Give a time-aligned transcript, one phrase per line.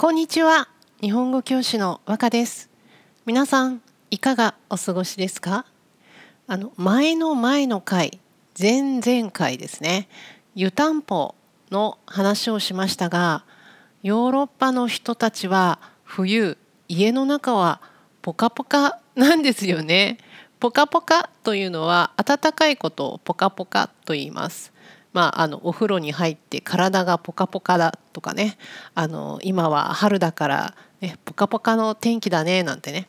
[0.00, 0.70] こんにちは。
[1.02, 2.70] 日本語教師の和歌です。
[3.26, 5.66] 皆さんいかがお過ごしですか？
[6.46, 8.18] あの前の前の回
[8.58, 10.08] 前々回ですね。
[10.54, 11.34] 湯たんぽ
[11.70, 13.44] の話をしましたが
[14.02, 16.56] ヨーロッパの人たちは冬
[16.88, 17.82] 家の中は
[18.22, 20.16] ポカポカなんですよね。
[20.60, 24.72] ポカポカというのは暖かいことをポカポカと言います。
[25.12, 28.56] まあ、あのお風呂に入って体がポカポカだとかね。
[28.94, 33.08] あの今は春だから、ね、ポカポカの天気だねなんてね。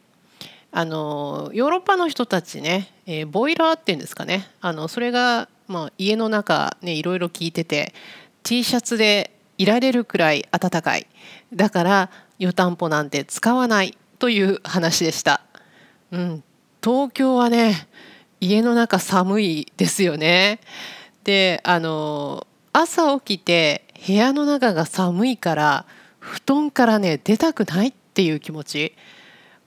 [0.71, 4.49] あのヨーロッパの人たちね、えー、ボイラーっていうんですかね。
[4.61, 7.93] あのそれが、まあ、家の中ねいろいろ聞いてて
[8.43, 11.07] T シャツでいられるくらい暖かい。
[11.53, 12.09] だから
[12.39, 13.97] 湯たんぽなんて使わない。
[14.21, 15.41] という話でした。
[16.11, 16.43] うん、
[16.83, 17.87] 東京はね
[18.39, 20.59] 家の中寒いですよね。
[21.23, 25.85] であの朝起きて部屋の中が寒いから
[26.19, 28.95] 布団からね出たくないっていう気持ち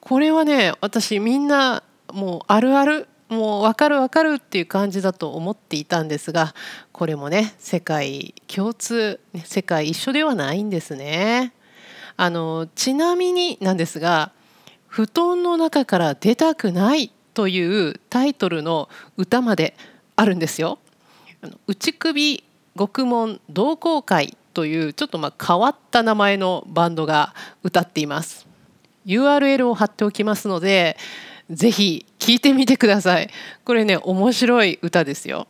[0.01, 6.55] これはね私みんなもうあるあるもう分かる分かるっていう感じだと思っていたんですが
[6.93, 11.53] これもね世界共通世界一緒ではないんですね。
[12.17, 14.31] あのちなみになんですが
[14.87, 19.77] 「布団の中から出たくない」というタイトルの歌まで
[20.15, 20.79] あるんですよ。
[21.45, 22.43] あの内首
[22.75, 28.47] 獄門同好会というちょっとまあ変わった名前のバンドが歌っています。
[29.05, 30.97] URL を貼っておきますので
[31.51, 33.29] ぜひ聞いてみてください。
[33.63, 35.47] これね面白い歌ですよ。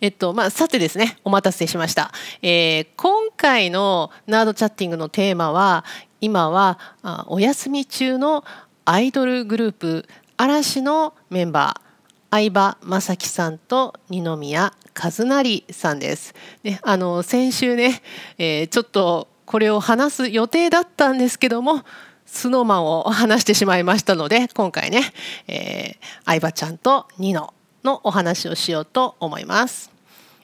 [0.00, 5.86] えっとまあ、さてですねお待たせしました、えー、今回のナードチャッティングのテーマは
[6.20, 8.44] 今はあお休み中の
[8.84, 11.91] アイドルグループ嵐のメンバー。
[12.32, 16.34] 相葉雅紀さんと二宮和也さんです。
[16.62, 18.00] ね、あの先週ね、
[18.38, 21.84] えー、ちょっとこれを話す予定だったんですけども
[22.24, 25.12] スノーマンを話してしまいましたので今回ね、
[25.46, 27.52] えー、相葉ちゃんとニノ
[27.84, 29.90] のお話をしようと思います。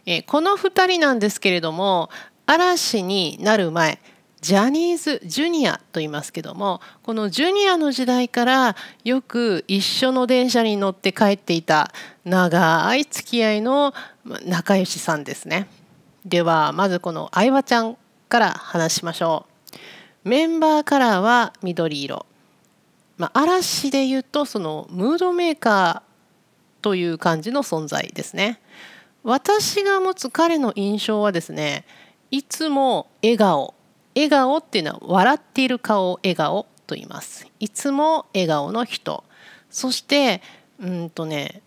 [0.05, 2.11] えー、この2人なんですけれども
[2.45, 3.99] 嵐になる前
[4.41, 11.91] ジャニーズジュニアと言いますけどもこのジュニアの時代からよく一緒の電車に乗って帰っていた
[12.25, 13.95] 長い付き合いの
[14.45, 15.67] 仲良しさんですね。
[16.25, 17.97] ではまずこの相葉ちゃん
[18.29, 19.47] から話しましょ
[20.25, 20.29] う。
[20.29, 22.27] メンバーカラーは緑色。
[23.17, 28.61] まあ、嵐で言うとそのムードメーカーという感じの存在ですね。
[29.25, 31.85] 私が持つ彼の印象はですね
[32.31, 33.75] いつも笑顔
[34.19, 37.47] 笑顔っていうのは笑っている顔を笑顔と言います。
[37.61, 39.23] いつも笑顔の人。
[39.71, 40.43] そして
[40.81, 41.63] うんとね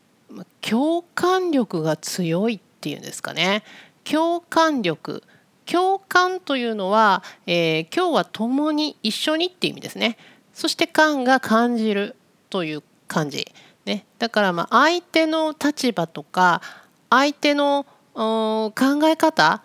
[0.59, 3.63] 共感力が強いっていうんですかね。
[4.03, 5.23] 共感力
[5.66, 10.18] 共感というのは、えー、今日は共に一緒にっていう意味ですね。
[10.53, 12.18] そして感が感じる
[12.50, 13.47] という感じ。
[13.85, 16.62] ね、だからまあ相手の立場とか
[17.09, 18.73] 相手の考
[19.06, 19.63] え方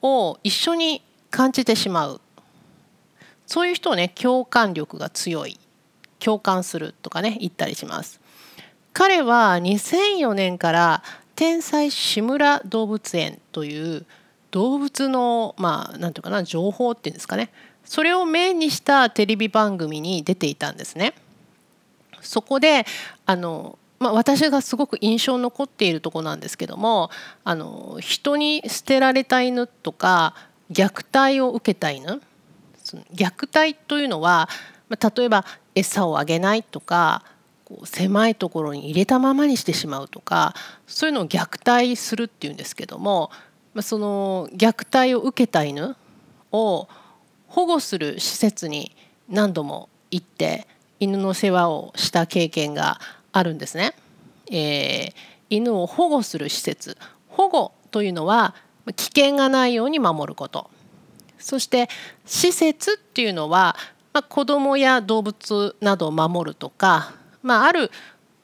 [0.00, 2.20] を一緒に感じてしまう
[3.48, 5.58] そういう人をね共感力が強い。
[6.20, 8.20] 共感するとかね言ったりします。
[8.92, 11.02] 彼は2004年から
[11.34, 14.06] 天才志村動物園という
[14.50, 17.50] 動物のまあ何て言うかな情報っていうんですかね。
[17.84, 21.14] それをメインにしたテレビ番組に出ていたんですね。
[22.20, 22.84] そこで
[23.24, 27.10] あの、まあ、私がすごく印象に残っているとこなんですけども
[27.44, 30.34] あの人に捨てられた犬とか
[30.70, 32.20] 虐待を受けた犬
[32.88, 34.48] その虐待というのは
[34.88, 35.44] 例えば
[35.74, 37.22] 餌をあげないとか
[37.66, 40.54] こう狭いところに入れたままにしてしまうとか
[40.86, 43.30] そういうのを虐待するっていうんですけども
[43.82, 45.96] その虐待を受けた犬
[46.50, 46.88] を
[47.46, 48.96] 保護する施設に
[49.28, 50.66] 何度も行って
[50.98, 52.98] 犬の世話をした経験が
[53.32, 53.94] あるんですね。
[54.50, 55.14] えー、
[55.50, 56.96] 犬を保護する施設
[57.28, 58.54] 保護というのは
[58.96, 60.70] 危険がないように守ること
[61.38, 61.88] そして
[62.24, 63.76] 施設っていうのは、
[64.12, 67.12] まあ、子どもや動物などを守るとか、
[67.42, 67.90] まあ、ある、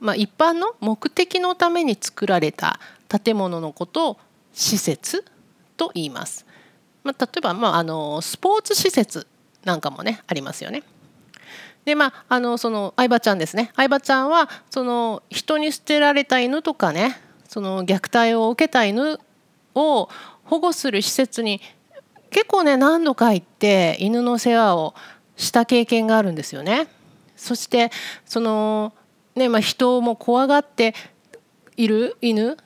[0.00, 4.18] まあ、一般の目的のために作られた建物のことを
[4.52, 5.24] 施設
[5.76, 6.46] と言います。
[7.02, 9.26] まあ、例えば、まあ、あのスポーツ施設
[9.64, 10.82] なんかもねありますよね。
[11.84, 19.20] でまああのその相葉ちゃんですね相葉ちゃんはその人に捨てられた犬とかねその虐待を受けた犬
[19.74, 20.08] を
[20.44, 21.60] 保護する施設に
[22.34, 24.94] 結構ね何度か行って犬の世話を
[25.36, 26.88] した経験があるんですよね。
[27.36, 27.92] そして
[28.26, 28.92] その
[29.36, 30.94] ねまあ、人も怖がって
[31.76, 32.56] いる犬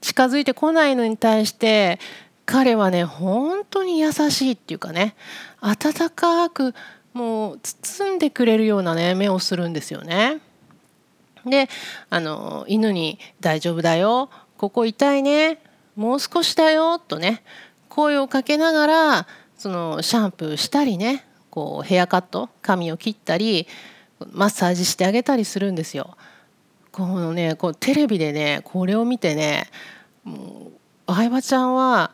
[0.00, 1.98] 近づいてこないのに対して
[2.46, 5.14] 彼はね本当に優しいっていうかね
[5.60, 6.74] 温かく
[7.12, 10.40] もう包んでくれるようなね目をするんですよね。
[11.44, 11.68] で
[12.08, 15.58] あの犬に「大丈夫だよここ痛いね
[15.94, 17.42] もう少しだよ」とね
[17.90, 19.26] 声をかけながら
[19.58, 23.66] そのシャンプーしたりねこうヘアカット髪を切ったり
[24.32, 26.16] マッサージしてあげたりするんですよ。
[26.92, 29.68] このねこうテレビでねこれを見てね
[30.24, 30.70] も
[31.06, 32.12] う相葉ちゃんは、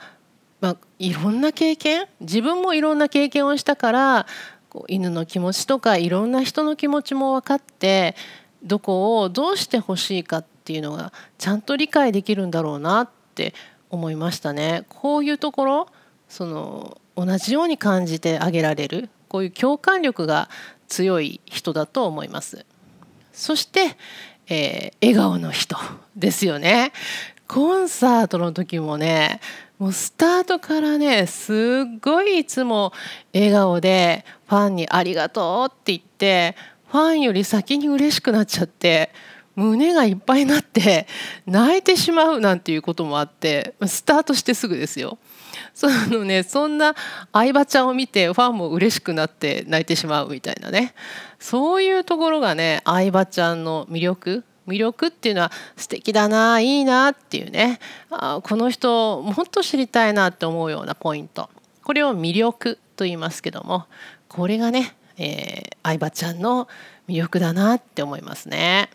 [0.61, 4.27] まあ、いろんな経験自分もいろんな経験をしたから
[4.69, 8.17] こう犬の気持ちとかいろんな人の気持ちも分かって
[8.63, 13.55] どこをどうしてほしいかっていうのがちゃんと理解できるんだろうなって
[13.91, 14.85] 思いましたね。
[14.89, 15.87] こういうところ
[16.29, 20.49] その同じように感じてあげられるこういう共感力が
[20.89, 22.65] 強い人だと思います。
[23.33, 23.97] そして、
[24.49, 25.77] えー、笑顔の人
[26.17, 26.93] ですよね。
[27.49, 29.41] コンサートの時もね
[29.79, 31.53] もうスタートからねす
[31.87, 32.93] っごいいつも
[33.33, 36.57] 笑顔でファンに「ありがとう」って言って
[36.89, 39.11] ファンより先に嬉しくなっちゃって
[39.57, 41.07] 胸がいっぱいになって
[41.47, 45.19] 泣いてしまうなんていうこともあってスタートしてすぐですよ。
[45.75, 46.95] そのねそんな
[47.33, 50.95] 相葉ちゃんを見てファンも嬉しくなって泣いてしまうみたいなね
[51.39, 57.79] そういうところがね相葉ちゃんの魅力魅力っていうのは素敵だないいなっていうね
[58.11, 61.49] あこの人もっと知りたいなって思うようなポイント
[61.83, 63.87] これを魅力と言いますけども
[64.29, 66.69] これがね、えー、相葉ちゃんの
[67.09, 68.91] 魅力だなって思いますね。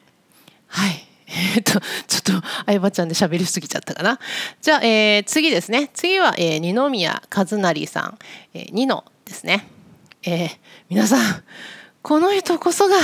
[0.71, 1.07] はい
[1.55, 4.19] えっと、ちょっと相葉ちゃんで喋りすぎちゃったかな。
[4.61, 5.89] じゃあ、えー、次ですね。
[5.93, 8.17] 次は、えー、二宮和也さん、
[8.53, 9.65] えー、ニノですね。
[10.23, 10.49] えー、
[10.89, 11.43] 皆さん、
[12.01, 12.97] この人こそが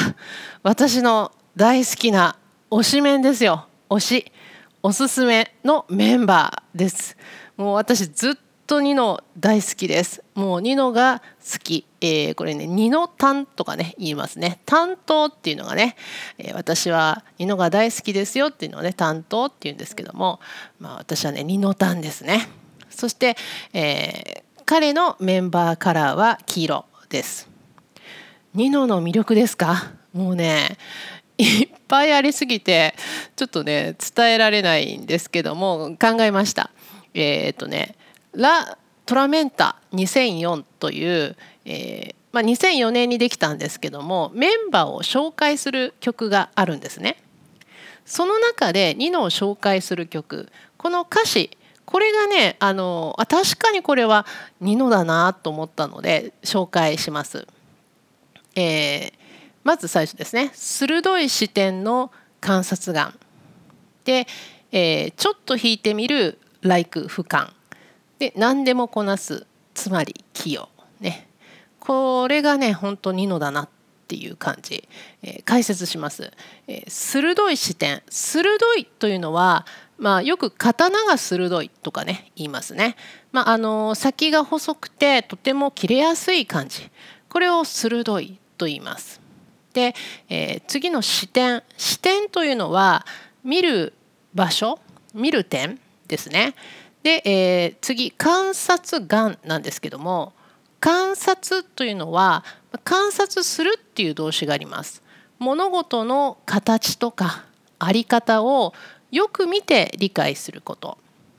[0.61, 2.37] 私の大好きな
[2.69, 3.67] 推しメンですよ。
[3.89, 4.31] 推し。
[4.83, 7.17] おすすめのメンバーです。
[7.57, 8.33] もう私ずっ
[8.67, 10.23] とニノ大好きです。
[10.35, 11.85] もうニノが好き。
[12.01, 14.59] えー、これね、ニノ担とかね、言いますね。
[14.65, 15.95] 担当っていうのがね、
[16.37, 20.41] えー、私はニノが大好きですよっていうのをね、担当っていうんですけども、
[20.79, 22.49] まあ私はね、ニノ担ですね。
[22.89, 23.37] そして、
[23.71, 27.49] えー、彼のメンバーカラーは黄色です。
[28.53, 29.93] ニノの魅力ですか？
[30.13, 30.77] もうね、
[31.37, 32.95] いっぱいありすぎて
[33.37, 36.69] ちょっとね伝えられないんですけども考えました。
[37.13, 37.95] えー、っとね
[38.37, 41.35] ラ・トラメンタ2004という、
[41.65, 47.17] えーまあ、2004年にできたんですけどもメンバーを紹介する曲があるんですね。
[48.05, 54.25] その中でニノを紹介する曲この歌詞これがねあのあ確かにこれは
[54.61, 57.47] ニノだなと思ったので紹介します。
[58.55, 59.13] えー、
[59.63, 63.13] まず最初ですね鋭い視点の観察眼
[64.03, 64.27] で、
[64.71, 67.51] えー、ちょっと引いてみる「like 俯瞰」
[68.19, 70.69] で何でもこなすつまり器用。
[70.99, 71.27] ね。
[71.79, 73.69] これがね本当にのだなっ
[74.07, 74.87] ていう感じ、
[75.21, 76.31] えー、解説します、
[76.67, 78.01] えー、鋭い視点。
[78.09, 79.65] 鋭いというのは
[79.97, 82.95] まあ、よく刀が鋭いとかね言いますね、
[83.31, 86.89] まあ、あの先が細くてとても切れやすい感じ。
[87.29, 89.21] これを鋭いと言います。
[89.73, 89.93] で、
[90.29, 91.63] えー、次の視点。
[91.77, 93.05] 視点というのは
[93.43, 93.93] 見る
[94.33, 94.79] 場所
[95.13, 96.55] 見る点ですね。
[97.07, 100.33] で、えー、次観察眼なんですけども
[100.81, 102.43] 観察というのは
[102.83, 105.01] 観察するっていう動詞があります。
[105.39, 107.45] 物事の形とか
[107.79, 108.73] あり方を
[109.09, 110.97] よく見て理解すること。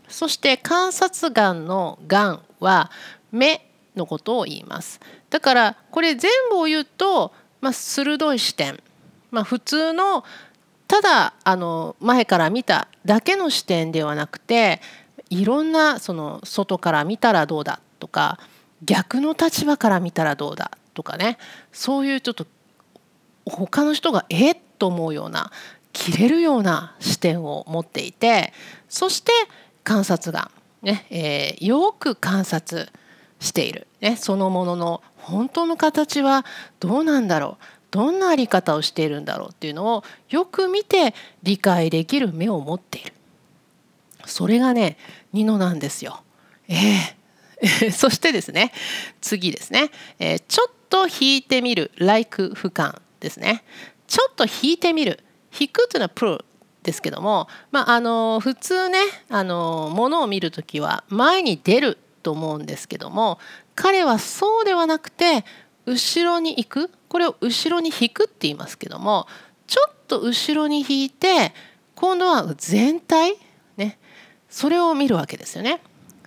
[0.09, 2.91] そして観察眼の眼は
[3.31, 5.01] 目のことを言います。
[5.29, 8.81] だからこれ全部を言うとまあ、鋭い視点、
[9.31, 10.25] まあ、普通の
[10.87, 14.81] ただあの前から見ただけの視点ではなくて
[15.31, 18.39] いろんなその外から見たらどうだとか
[18.85, 21.39] 逆の立場から見たらどうだとかね。
[21.73, 22.47] そういうちょっと
[23.45, 25.51] 他の人がえっと思うような
[25.93, 28.53] 切れるような視点を持っていて
[28.89, 29.33] そして
[29.85, 30.51] 観察眼、
[30.83, 31.07] ね。
[31.11, 32.91] えー、よく観察
[33.41, 36.45] している、ね、そのものの本当の形は
[36.81, 37.65] どうなんだろう。
[37.91, 43.13] どんなあり方をしているんだろうっていうのをよく見て理解できる目を持っている。
[44.27, 44.97] それがね
[45.33, 46.23] ニノなんですよ。
[46.69, 48.73] えー、そしてですね
[49.21, 53.65] 次ですね、えー、ちょっと引いてみる like 俯瞰ですね
[54.07, 55.21] ちょっと引いてみる
[55.59, 56.45] 引くというのはプロ
[56.83, 58.99] ですけども、まあ、あの普通ね
[59.29, 63.39] あのものを見る時は前に出ると思うんですけども
[63.75, 65.45] 彼はそうではなくて
[65.87, 69.27] 後ろに行くこれを後ろに引くって言いますけども
[69.67, 71.53] ちょっと後ろに引いて
[71.95, 73.37] 今度は全体
[74.49, 75.81] それを見るわけですよね。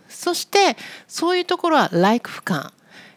[0.07, 2.71] そしてそういうところは like 俯瞰、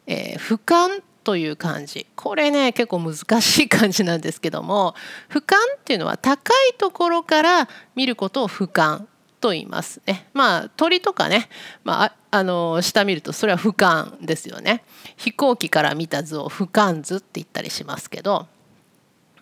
[0.06, 4.94] えー、俯瞰という漢字これね結構難しい漢字なんですけども
[5.28, 9.06] 俯瞰っていうのは高いところから見ることを俯瞰
[9.40, 10.26] と言いますね。
[10.32, 11.50] まあ鳥とかね、
[11.82, 14.84] まあ、あの下見るとそれは俯瞰ですよね。
[15.16, 18.46] 飛行機から見た図を俯瞰図って言ったりしますけど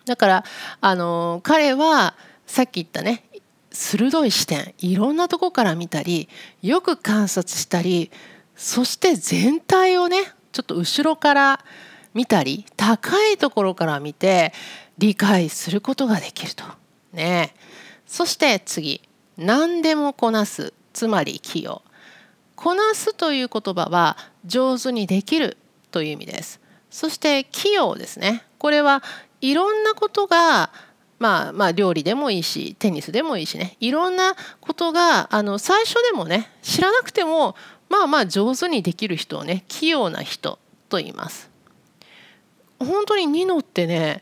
[0.05, 0.45] だから
[0.81, 2.15] あの彼は
[2.45, 3.23] さっき言ったね
[3.73, 6.29] 鋭い視点いろんなとこから見たり
[6.61, 8.11] よく観察したり
[8.55, 10.17] そして全体をね
[10.53, 11.65] ちょっと後ろから
[12.13, 14.53] 見たり高いところから見て
[14.97, 16.63] 理解することができると。
[17.11, 17.53] ね、
[18.05, 19.01] そして次
[19.37, 21.81] 何でもこなすつまり器用。
[22.55, 25.57] こなすという言葉は上手にできる
[25.91, 26.59] という意味です。
[26.91, 28.43] そして器用ですね。
[28.59, 29.03] これは
[29.41, 30.71] いろんなことが
[31.23, 37.55] まあまあ料理でもいいしテニスでもいいしねいろんなことがあの最初でもね知らなくても
[37.87, 41.49] まあまあ上手にできる人をね器用な人と言います。
[42.77, 44.21] 本当にニノってね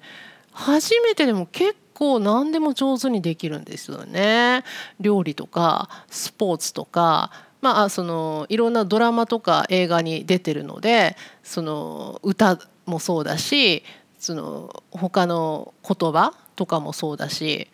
[0.51, 4.63] 初めてでも結構何でも上手にできるんですよね。
[4.99, 7.31] 料理とかスポーツとか
[7.61, 13.81] まあそのいろんなドラマとか映画に出てるのでその歌もそうだし
[14.21, 17.67] その他の言葉とかもそうだし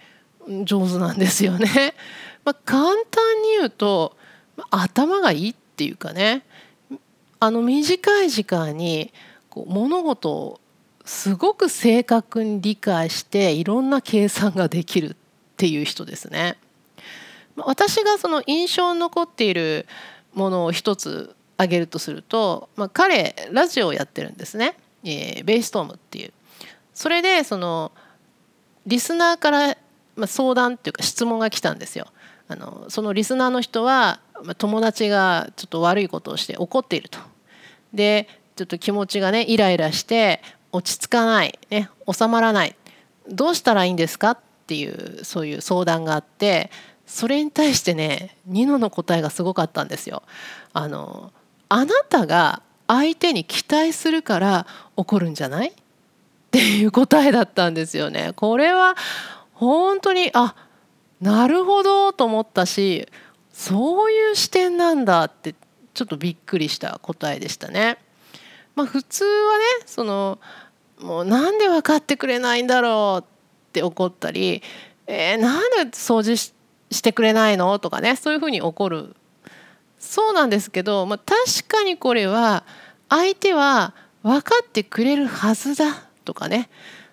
[0.64, 1.94] 上手なんですよね。
[2.46, 4.16] まあ、簡単に言うと
[4.72, 6.46] 頭がいいっていうかね
[7.42, 9.12] あの短い時間に
[9.50, 10.62] こう物事を
[11.04, 15.16] すごく正確に理解していろんな計算ができるっ
[15.58, 16.58] ていう人ですね。
[17.58, 19.86] 私がその印象に残っている
[20.34, 26.32] ものを一つ挙げるとすると、まあ、彼ラジオをやってるんですね、えー、ベイストームっていう。
[26.98, 27.92] それでその
[28.88, 29.78] リスナーから
[30.26, 32.08] 相談っていうか質問が来たんですよ。
[32.48, 34.20] あのそのリスナーの人は
[34.58, 37.20] 友達がちょっと悪いことをして怒っていると。
[37.94, 42.76] でちょっと気持ちがねイライラして落ち着かない、ね、収まらない
[43.30, 44.32] どうしたらいいんですか？
[44.32, 46.72] っていうそういう相談があって
[47.06, 50.24] それに対してねニノの答えがすごかったんですよ。
[50.74, 51.32] あの
[51.70, 55.72] あなたが相手に期待するから怒るんじゃない？
[56.48, 58.32] っていう答えだったんですよね。
[58.36, 58.96] これは
[59.54, 60.56] 本当にあ
[61.22, 63.08] なるほどと思ったし
[63.52, 65.56] そういう視点なんだって
[65.94, 67.98] ちょっとびっくりした答えでしたね。
[68.76, 70.40] まあ、普通はねその
[71.00, 74.62] もうなんで分かってくれないんだろうって怒ったり、
[75.08, 76.54] えー、なんで掃除し
[77.02, 79.16] てくれないのとかねそういうふうに怒る
[80.00, 82.64] そうなんですけど、まあ、確かにこれは
[83.10, 86.70] 相手は分かってくれるはずだとかね。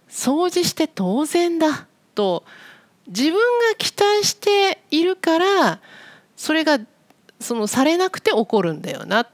[0.08, 1.86] 掃除して当然だ。
[2.14, 2.44] と
[3.06, 3.40] 自分が
[3.76, 5.80] 期待しているから
[6.36, 6.78] それが
[7.40, 9.28] そのされなくて怒るんだよな、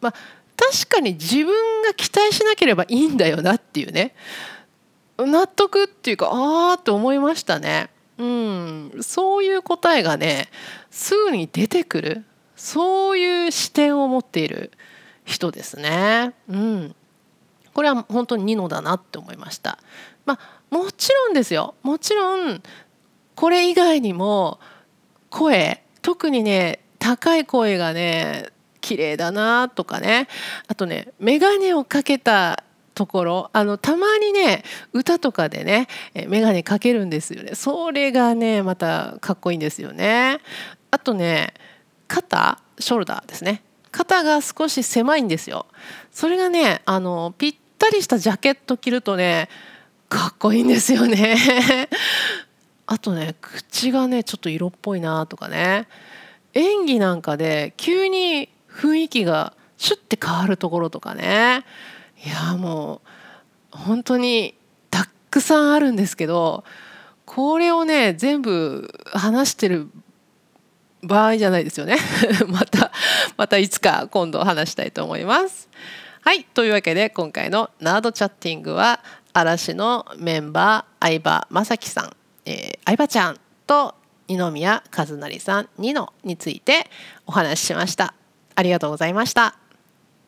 [0.00, 0.14] まあ、
[0.56, 4.14] 確かに自分が期待しなければいいんだよなっていうね。
[5.16, 7.90] 納得っていうかああって思いましたね。
[8.18, 10.48] うん、そういう答えがね
[10.90, 12.24] すぐに出てくる。
[12.56, 14.72] そういう視点を持っている
[15.24, 16.34] 人ですね。
[16.48, 16.96] うん、
[17.78, 19.78] これは本当にニノだなって思いました。
[20.26, 21.76] まあ、もちろんですよ。
[21.84, 22.60] もちろん
[23.36, 24.58] これ以外にも
[25.30, 28.48] 声特にね高い声がね
[28.80, 30.26] 綺麗だなとかね。
[30.66, 32.64] あとね眼鏡をかけた
[32.96, 37.54] ところあのたまにね歌とかでね眼鏡かけるんですよね。
[37.54, 40.40] それがねまたかっこいいんですよね。
[40.90, 41.54] あとね
[42.08, 43.62] 肩ショルダーですね。
[43.92, 45.66] 肩が少し狭いんですよ。
[46.10, 49.48] それがねあのぴったりしたジャケット着るとね
[50.08, 51.36] かっこいいんですよね。
[52.86, 55.86] あとね口がねちょっと色っぽいなとかね。
[56.54, 61.64] 演技なんかで急に雰囲気がシュッて変わるところとかね。
[62.24, 63.02] いやも
[63.74, 64.54] う本当に
[64.90, 66.64] たくさんあるんですけど
[67.26, 69.88] これをね全部話してる
[71.02, 71.98] 場合じゃないですよね。
[72.48, 72.90] また
[73.36, 75.68] またいつか今度話したいと思います。
[76.28, 79.00] はいというわけで今回のナードチャッティングは
[79.32, 82.12] 嵐のメンバー相葉雅紀さん、
[82.44, 83.94] えー、相葉ちゃんと
[84.28, 86.90] 二宮和也さんニノについて
[87.26, 88.12] お話ししました。
[88.54, 89.56] ありがとうございました。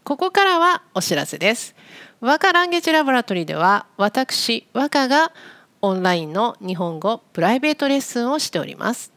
[0.03, 1.75] ここからはお知らせです。
[2.23, 5.33] 和歌ランゲージラボラトリーでは私和歌が
[5.83, 9.13] オンラインの日本語プライベートレッスンをしております。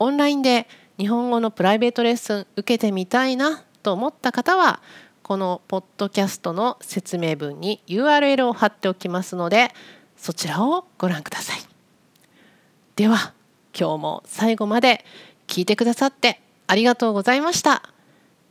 [0.00, 0.66] オンラインで
[0.98, 4.80] 日本語のプライベートレッスン受けてみたいなと思った方は
[5.26, 9.74] このポッドキャストの説明文に URL を貼っておきますので
[10.16, 11.58] そちらをご覧ください。
[12.94, 13.34] では
[13.76, 15.04] 今日も最後まで
[15.48, 17.82] 聞いてくださってありがとうございました。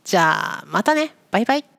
[0.04, 1.14] じゃあまたね。
[1.30, 1.75] バイバイ。